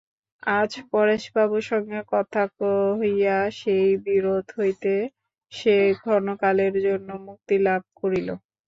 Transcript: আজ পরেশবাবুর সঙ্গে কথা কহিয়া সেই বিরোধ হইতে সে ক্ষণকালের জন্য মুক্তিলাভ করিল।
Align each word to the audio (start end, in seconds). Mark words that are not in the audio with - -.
আজ 0.53 0.71
পরেশবাবুর 0.91 1.63
সঙ্গে 1.71 1.99
কথা 2.13 2.43
কহিয়া 2.57 3.37
সেই 3.59 3.87
বিরোধ 4.05 4.45
হইতে 4.57 4.93
সে 5.51 5.71
ক্ষণকালের 5.99 6.73
জন্য 6.85 7.09
মুক্তিলাভ 7.27 7.81
করিল। 7.99 8.29